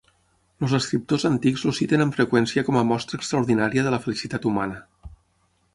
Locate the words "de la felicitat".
3.89-4.51